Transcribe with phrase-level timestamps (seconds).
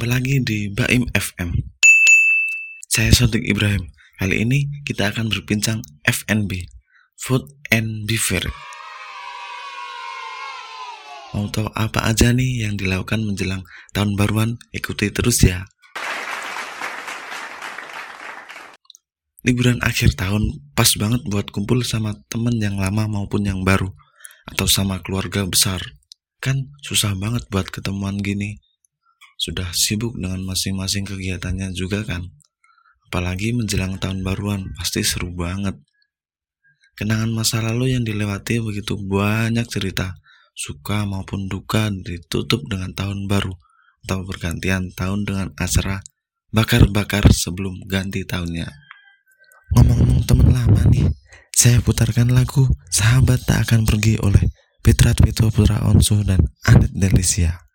[0.00, 1.52] Jumpa lagi di Baim FM.
[2.88, 3.84] Saya Sodik Ibrahim.
[4.16, 6.56] Kali ini kita akan berbincang FNB,
[7.20, 8.48] Food and Beverage.
[11.36, 13.60] Mau tahu apa aja nih yang dilakukan menjelang
[13.92, 14.56] tahun baruan?
[14.72, 15.68] Ikuti terus ya.
[19.44, 23.92] Liburan akhir tahun pas banget buat kumpul sama temen yang lama maupun yang baru
[24.48, 25.84] atau sama keluarga besar.
[26.40, 28.64] Kan susah banget buat ketemuan gini.
[29.40, 32.28] Sudah sibuk dengan masing-masing kegiatannya juga kan.
[33.08, 35.80] Apalagi menjelang tahun baruan, pasti seru banget.
[36.92, 40.20] Kenangan masa lalu yang dilewati begitu banyak cerita,
[40.52, 43.56] suka maupun duka ditutup dengan tahun baru
[44.04, 46.04] atau bergantian tahun dengan acara
[46.52, 48.68] bakar-bakar sebelum ganti tahunnya.
[49.72, 51.08] Ngomong-ngomong teman lama nih,
[51.56, 54.52] saya putarkan lagu Sahabat Tak Akan Pergi oleh
[54.84, 57.69] Petra Putra Onsu dan Anet Delicia.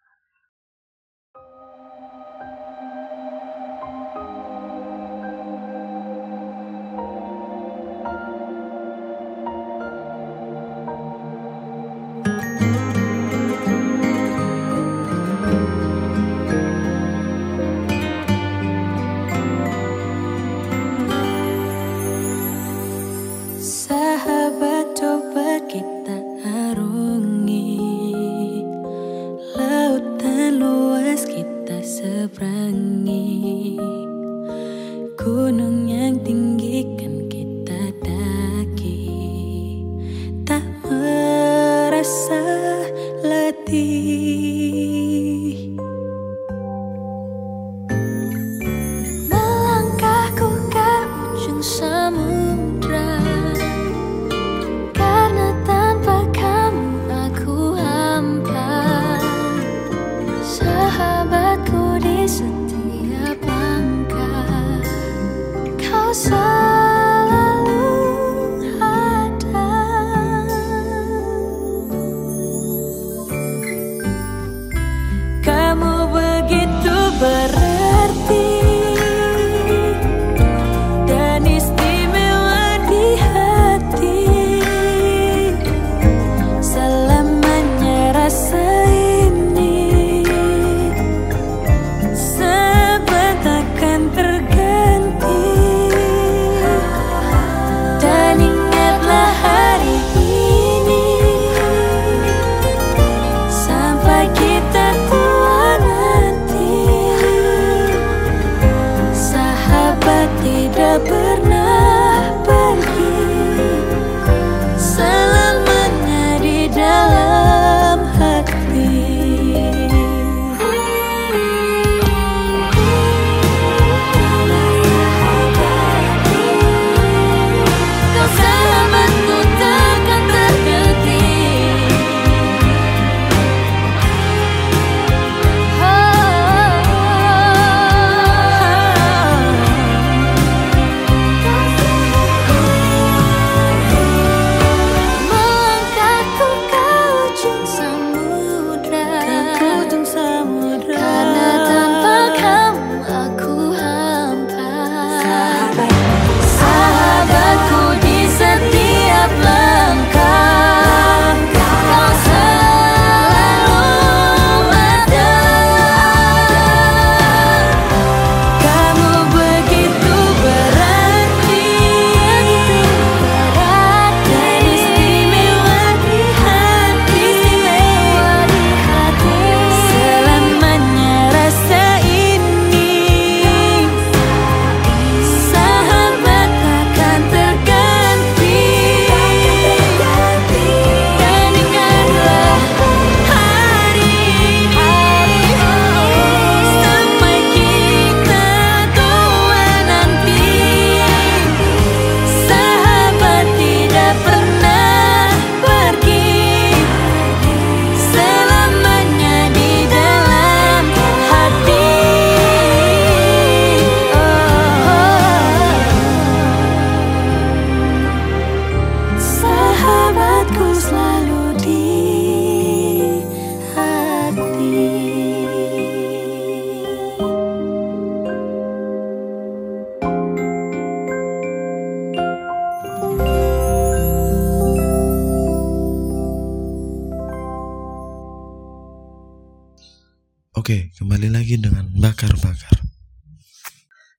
[241.15, 242.75] Kembali lagi dengan bakar-bakar.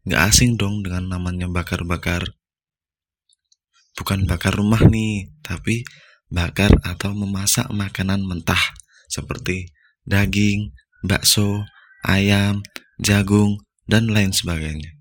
[0.08, 2.24] Gak asing dong dengan namanya bakar-bakar.
[4.00, 5.84] Bukan bakar rumah nih, tapi
[6.32, 8.72] bakar atau memasak makanan mentah
[9.12, 9.76] seperti
[10.08, 10.72] daging,
[11.04, 11.68] bakso,
[12.00, 12.64] ayam,
[12.96, 14.96] jagung, dan lain sebagainya.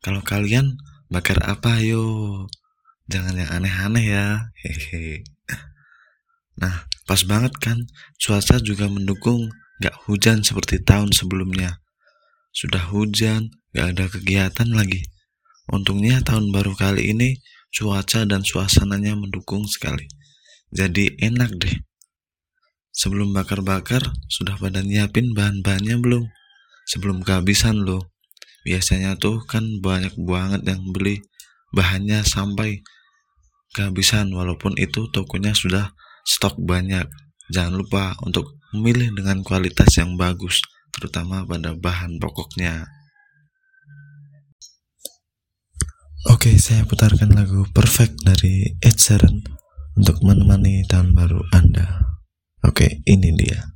[0.00, 0.80] Kalau kalian
[1.12, 2.48] bakar apa yo?
[3.12, 4.48] Jangan yang aneh-aneh ya.
[4.64, 5.20] Hehe.
[6.56, 7.76] Nah, pas banget kan,
[8.16, 11.84] cuaca juga mendukung Gak hujan seperti tahun sebelumnya.
[12.56, 15.04] Sudah hujan, gak ada kegiatan lagi.
[15.68, 17.36] Untungnya tahun baru kali ini
[17.74, 20.08] cuaca dan suasananya mendukung sekali.
[20.72, 21.76] Jadi enak deh.
[22.96, 24.00] Sebelum bakar-bakar,
[24.32, 26.24] sudah pada nyiapin bahan-bahannya belum?
[26.88, 28.16] Sebelum kehabisan loh.
[28.64, 31.20] Biasanya tuh kan banyak banget yang beli
[31.76, 32.80] bahannya sampai
[33.76, 35.92] kehabisan walaupun itu tokonya sudah
[36.24, 37.04] stok banyak.
[37.52, 40.60] Jangan lupa untuk memilih dengan kualitas yang bagus,
[40.92, 42.84] terutama pada bahan pokoknya.
[46.28, 49.46] Oke, saya putarkan lagu Perfect dari Ed Sheeran
[49.96, 52.02] untuk menemani tahun baru Anda.
[52.66, 53.75] Oke, ini dia.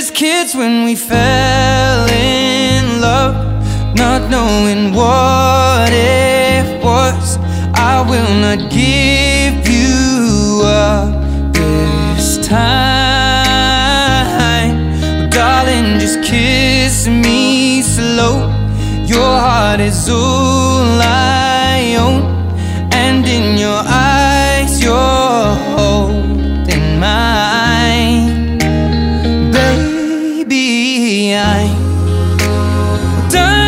[0.00, 3.34] just kids when we fell in love,
[3.96, 7.38] not knowing what it was.
[7.72, 11.08] I will not give you up
[11.54, 12.76] this time.
[15.30, 18.52] Darling, just kiss me slow.
[19.06, 21.35] Your heart is all I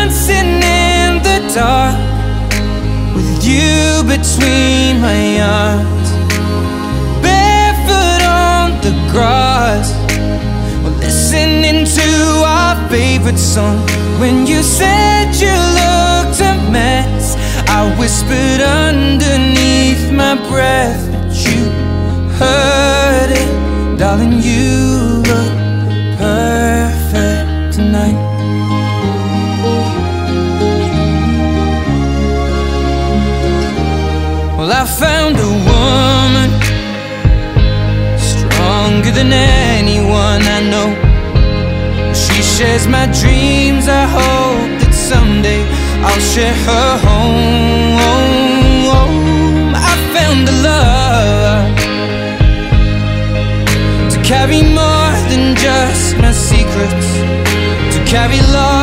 [0.09, 1.95] dancing in the dark
[3.15, 6.09] with you between my arms,
[7.21, 9.93] barefoot on the grass.
[10.83, 12.09] We're listening to
[12.43, 13.77] our favorite song.
[14.19, 17.35] When you said you looked a mess,
[17.69, 21.69] I whispered underneath my breath, but you
[22.39, 24.41] heard it, darling.
[24.41, 25.53] You look
[26.17, 28.28] perfect tonight.
[34.99, 36.49] Found a woman
[38.31, 40.89] stronger than anyone I know.
[42.13, 43.85] She shares my dreams.
[43.87, 45.61] I hope that someday
[46.07, 47.97] I'll share her home.
[49.89, 51.69] I found a love
[54.13, 57.09] to carry more than just my secrets,
[57.93, 58.78] to carry love,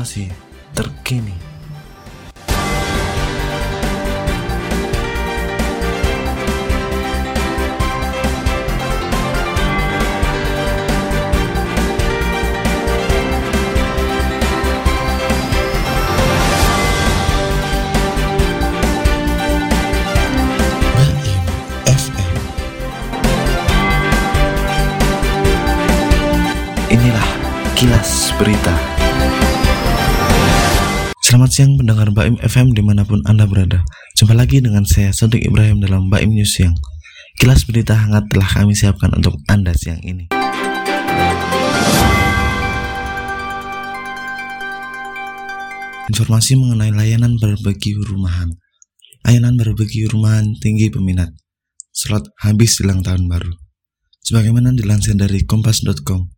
[0.00, 0.32] informasi
[0.74, 1.39] terkini
[31.50, 33.82] Selamat siang pendengar Baim FM di mana pun Anda berada.
[34.14, 36.78] Jumpa lagi dengan saya Sodik Ibrahim dalam Baim News Siang.
[37.42, 40.30] Kilas berita hangat telah kami siapkan untuk Anda siang ini.
[46.14, 48.54] Informasi mengenai layanan barbeque rumahan.
[49.26, 51.34] Layanan barbeque rumahan tinggi peminat.
[51.90, 53.50] Slot habis jelang tahun baru.
[54.22, 56.30] Sebagaimana dilansir dari kompas.com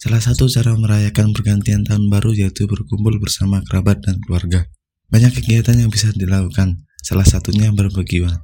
[0.00, 4.64] Salah satu cara merayakan pergantian tahun baru yaitu berkumpul bersama kerabat dan keluarga.
[5.12, 8.40] Banyak kegiatan yang bisa dilakukan, salah satunya barbekyuan.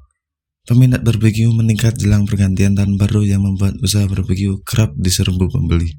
[0.69, 5.97] Peminat barbeque meningkat jelang pergantian tahun baru yang membuat usaha barbeque kerap diserbu pembeli.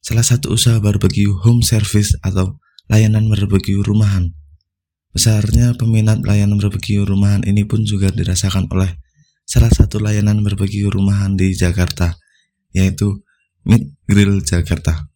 [0.00, 2.56] Salah satu usaha barbeque home service atau
[2.88, 4.32] layanan barbeque rumahan.
[5.12, 8.96] Besarnya peminat layanan barbeque rumahan ini pun juga dirasakan oleh
[9.44, 12.16] salah satu layanan barbeque rumahan di Jakarta,
[12.72, 13.20] yaitu
[13.70, 15.06] Meat Grill Jakarta.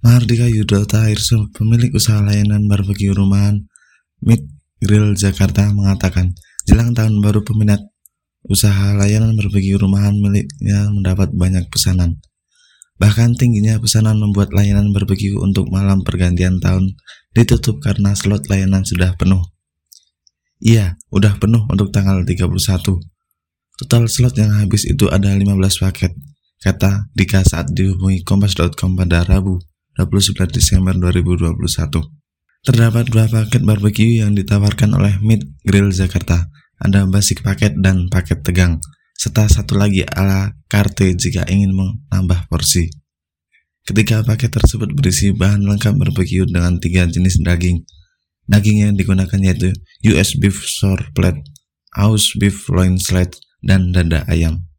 [0.00, 3.68] Mahardika Yudhota Hirso, pemilik usaha layanan barbeque rumahan
[4.24, 4.40] Meat
[4.80, 6.32] Grill Jakarta mengatakan,
[6.64, 7.84] jelang tahun baru peminat
[8.48, 12.24] usaha layanan barbeque rumahan miliknya mendapat banyak pesanan.
[12.96, 16.96] Bahkan tingginya pesanan membuat layanan barbeque untuk malam pergantian tahun
[17.36, 19.44] ditutup karena slot layanan sudah penuh.
[20.56, 22.48] Iya, udah penuh untuk tanggal 31.
[23.76, 26.16] Total slot yang habis itu ada 15 paket,
[26.60, 29.56] kata Dika saat dihubungi kompas.com pada Rabu
[29.96, 31.56] 29 Desember 2021.
[32.60, 36.52] Terdapat dua paket barbeque yang ditawarkan oleh Meat Grill Jakarta.
[36.80, 38.80] Ada basic paket dan paket tegang,
[39.12, 42.88] serta satu lagi ala carte jika ingin menambah porsi.
[43.84, 47.84] Ketiga paket tersebut berisi bahan lengkap barbeque dengan tiga jenis daging.
[48.48, 49.76] Daging yang digunakan yaitu
[50.08, 51.40] US beef sour plate,
[51.96, 54.69] aus beef loin slice, dan dada ayam.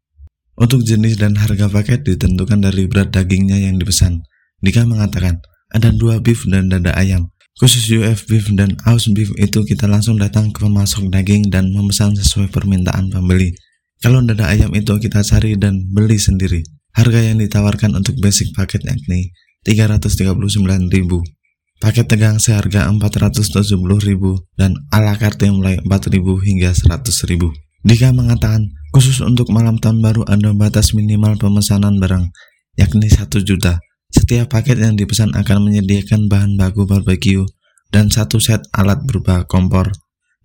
[0.52, 4.20] Untuk jenis dan harga paket ditentukan dari berat dagingnya yang dipesan.
[4.60, 5.40] Dika mengatakan,
[5.72, 7.32] ada dua beef dan dada ayam.
[7.56, 12.16] Khusus UF beef dan aus beef itu kita langsung datang ke pemasok daging dan memesan
[12.16, 13.52] sesuai permintaan pembeli.
[14.00, 16.64] Kalau dada ayam itu kita cari dan beli sendiri.
[16.92, 19.32] Harga yang ditawarkan untuk basic paket yakni
[19.64, 20.52] 339.000.
[21.80, 23.78] Paket tegang seharga 470.000
[24.54, 27.71] dan ala carte mulai 4.000 hingga 100.000.
[27.82, 32.30] Dika mengatakan, khusus untuk malam tahun baru ada batas minimal pemesanan barang,
[32.78, 33.82] yakni 1 juta.
[34.12, 37.42] Setiap paket yang dipesan akan menyediakan bahan baku barbeque
[37.90, 39.90] dan satu set alat berupa kompor,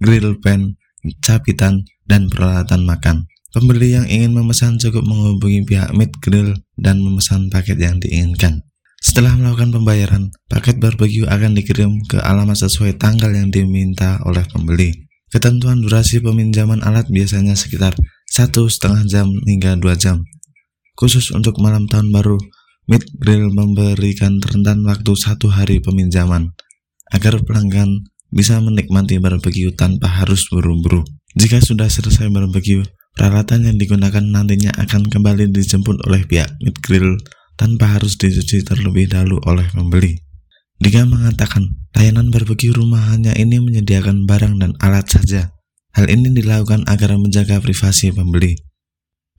[0.02, 0.80] grill pan,
[1.22, 3.28] capitan, dan peralatan makan.
[3.54, 8.62] Pembeli yang ingin memesan cukup menghubungi pihak Meat Grill dan memesan paket yang diinginkan.
[9.00, 15.07] Setelah melakukan pembayaran, paket barbeque akan dikirim ke alamat sesuai tanggal yang diminta oleh pembeli.
[15.28, 17.92] Ketentuan durasi peminjaman alat biasanya sekitar
[18.32, 20.24] satu setengah jam hingga dua jam.
[20.96, 22.40] Khusus untuk malam tahun baru,
[22.88, 26.56] Meat Grill memberikan rentan waktu satu hari peminjaman
[27.12, 31.04] agar pelanggan bisa menikmati barbeque tanpa harus buru-buru.
[31.36, 37.20] Jika sudah selesai barbeque, peralatan yang digunakan nantinya akan kembali dijemput oleh pihak Meat Grill
[37.60, 40.27] tanpa harus dicuci terlebih dahulu oleh pembeli.
[40.78, 45.50] Dika mengatakan, layanan barbeque rumahannya ini menyediakan barang dan alat saja.
[45.98, 48.54] Hal ini dilakukan agar menjaga privasi pembeli.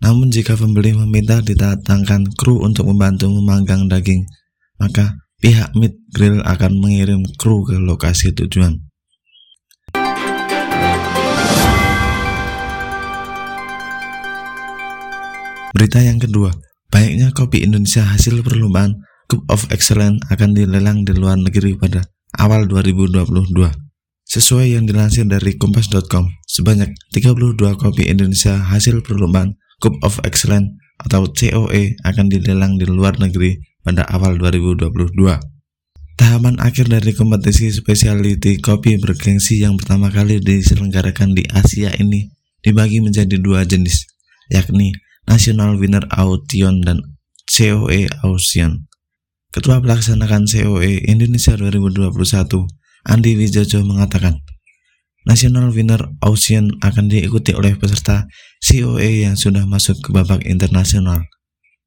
[0.02, 4.26] Namun jika pembeli meminta didatangkan kru untuk membantu memanggang daging,
[4.82, 8.82] maka pihak Meat Grill akan mengirim kru ke lokasi tujuan.
[15.70, 16.50] Berita yang kedua,
[16.88, 22.08] Banyaknya kopi Indonesia hasil perlombaan Cup of Excellence akan dilelang di luar negeri pada
[22.40, 23.28] awal 2022.
[24.24, 31.28] Sesuai yang dilansir dari kompas.com, sebanyak 32 kopi Indonesia hasil perlombaan Cup of Excellence atau
[31.28, 35.12] COE akan dilelang di luar negeri pada awal 2022.
[36.16, 42.32] Tahapan akhir dari kompetisi specialty kopi bergengsi yang pertama kali diselenggarakan di Asia ini
[42.64, 44.08] dibagi menjadi dua jenis,
[44.48, 44.96] yakni
[45.28, 48.87] National Winner Auction dan COE Auction.
[49.48, 52.12] Ketua Pelaksanakan COE Indonesia 2021,
[53.08, 54.44] Andi Wijojo mengatakan,
[55.24, 58.28] National Winner Auction akan diikuti oleh peserta
[58.60, 61.24] COE yang sudah masuk ke babak internasional,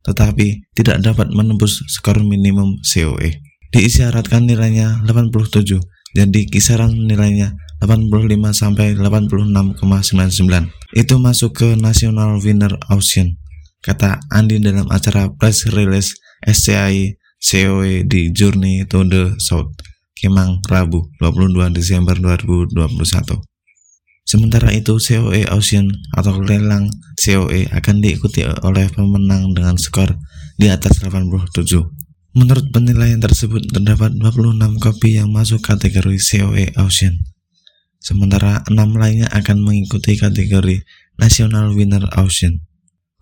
[0.01, 3.37] tetapi tidak dapat menembus skor minimum COE.
[3.69, 5.77] Diisyaratkan nilainya 87,
[6.17, 10.97] jadi kisaran nilainya 85 sampai 86,99.
[10.97, 13.37] Itu masuk ke National Winner Auction,
[13.85, 19.73] kata Andi dalam acara press release SCI COE di Journey to the South,
[20.13, 23.41] Kemang, Rabu 22 Desember 2021.
[24.21, 26.85] Sementara itu, COE Auction atau lelang
[27.17, 30.13] COE akan diikuti oleh pemenang dengan skor
[30.61, 31.49] di atas 87.
[32.37, 37.25] Menurut penilaian tersebut, terdapat 26 kopi yang masuk kategori COE Auction.
[37.97, 40.85] Sementara 6 lainnya akan mengikuti kategori
[41.17, 42.61] National Winner Auction.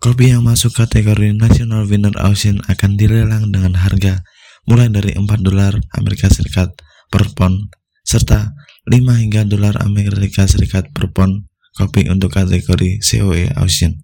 [0.00, 4.24] Kopi yang masuk kategori National Winner Auction akan dilelang dengan harga
[4.64, 6.72] mulai dari 4 dolar Amerika Serikat
[7.12, 7.68] per pon
[8.00, 8.56] serta
[8.88, 11.44] 5 hingga dolar Amerika Serikat per pon
[11.76, 14.00] kopi untuk kategori COE Auction.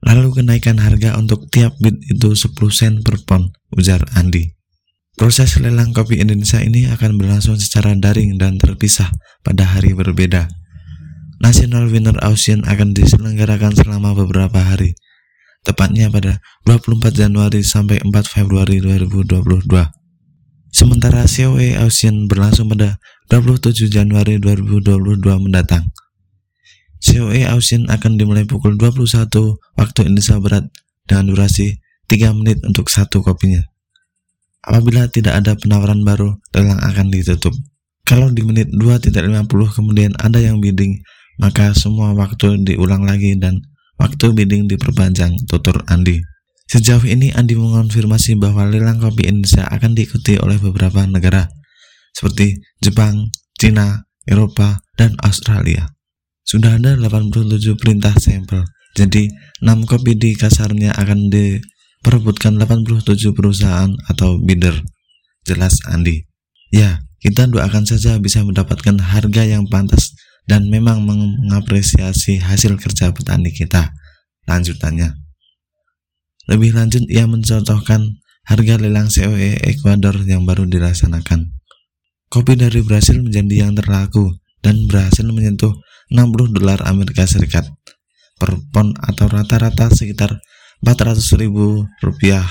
[0.00, 4.48] Lalu kenaikan harga untuk tiap bid itu 10 sen per pon, ujar Andi.
[5.12, 9.12] Proses lelang kopi Indonesia ini akan berlangsung secara daring dan terpisah
[9.44, 10.48] pada hari berbeda.
[11.44, 14.96] National Winner Auction akan diselenggarakan selama beberapa hari,
[15.64, 19.64] tepatnya pada 24 Januari sampai 4 Februari 2022.
[20.70, 23.00] Sementara COE Auction berlangsung pada
[23.32, 25.88] 27 Januari 2022 mendatang.
[27.00, 29.28] COE Auction akan dimulai pukul 21
[29.80, 30.64] waktu Indonesia Barat
[31.08, 33.64] dengan durasi 3 menit untuk satu kopinya.
[34.64, 37.52] Apabila tidak ada penawaran baru, lelang akan ditutup.
[38.04, 41.04] Kalau di menit 2.50 kemudian ada yang bidding,
[41.40, 43.60] maka semua waktu diulang lagi dan
[43.98, 46.18] Waktu bidding diperpanjang, tutur Andi.
[46.64, 51.46] Sejauh ini Andi mengonfirmasi bahwa lelang kopi Indonesia akan diikuti oleh beberapa negara
[52.14, 55.92] seperti Jepang, Cina, Eropa, dan Australia.
[56.46, 58.62] Sudah ada 87 perintah sampel,
[58.94, 59.28] jadi
[59.60, 64.78] 6 kopi di kasarnya akan diperebutkan 87 perusahaan atau bidder.
[65.44, 66.24] Jelas Andi.
[66.70, 70.13] Ya, kita doakan saja bisa mendapatkan harga yang pantas
[70.44, 73.92] dan memang mengapresiasi hasil kerja petani kita.
[74.44, 75.24] Lanjutannya,
[76.44, 81.48] lebih lanjut ia mencontohkan harga lelang COE Ekuador yang baru dilaksanakan.
[82.28, 85.72] Kopi dari Brasil menjadi yang terlaku dan berhasil menyentuh
[86.12, 87.64] 60 dolar Amerika Serikat
[88.36, 90.36] per pon atau rata-rata sekitar
[90.84, 92.44] 400 ribu rupiah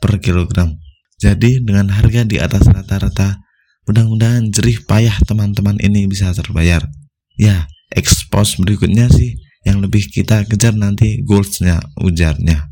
[0.00, 0.72] per kilogram.
[1.20, 3.44] Jadi dengan harga di atas rata-rata,
[3.84, 6.84] mudah-mudahan jerih payah teman-teman ini bisa terbayar.
[7.34, 9.34] Ya, expose berikutnya sih
[9.66, 12.70] yang lebih kita kejar nanti goalsnya, ujarnya.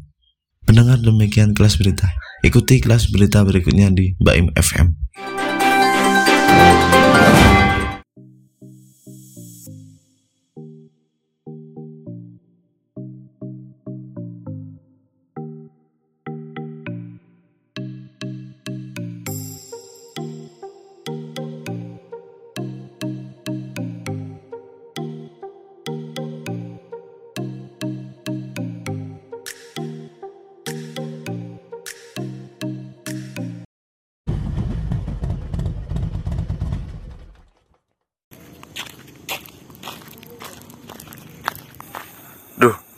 [0.62, 2.07] Pendengar demikian kelas berita.
[2.46, 4.94] Ikuti kelas berita berikutnya di Baim FM.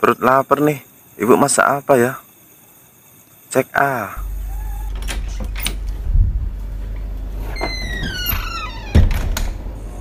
[0.05, 0.85] Perut lapar nih.
[1.17, 2.12] Ibu masak apa ya?
[3.49, 4.21] Cek ah.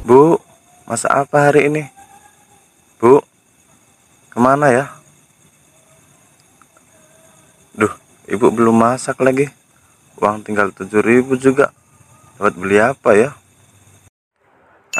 [0.04, 0.36] Bu,
[0.84, 1.88] masak apa hari ini?
[3.00, 3.24] Bu,
[4.28, 4.92] ke mana ya?
[7.72, 7.96] Duh,
[8.28, 9.48] ibu belum masak lagi.
[10.20, 11.72] Uang tinggal 7000 juga.
[12.36, 13.32] Dapat beli apa ya?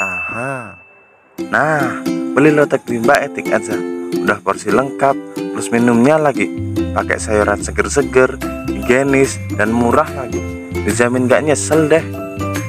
[0.00, 0.80] Aha.
[1.52, 2.00] Nah,
[2.32, 3.93] beli lotek di Mbak Etik aja.
[4.22, 6.46] Udah porsi lengkap, plus minumnya lagi.
[6.94, 8.38] Pakai sayuran seger-seger,
[8.70, 10.38] higienis, dan murah lagi.
[10.86, 12.04] Dijamin gak nyesel deh.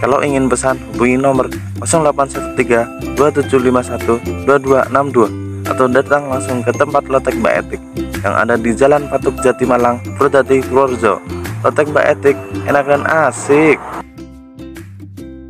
[0.02, 1.52] Kalau ingin pesan, hubungi nomor
[1.84, 7.82] 0813 2751 2262 atau datang langsung ke tempat lotek Mbak Etik
[8.22, 11.22] yang ada di Jalan Patuk Jatimalang, Purwodadi, Purworejo.
[11.66, 12.38] Lotek Mbak Etik,
[12.70, 13.82] enakan asik.